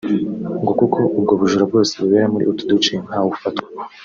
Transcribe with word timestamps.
ngo 0.61 0.71
kuko 0.79 0.99
ubwo 1.17 1.33
bujura 1.39 1.63
bwose 1.69 1.93
bubera 2.01 2.31
muri 2.33 2.45
utu 2.51 2.63
duce 2.71 2.91
ntawufatwa 3.07 3.67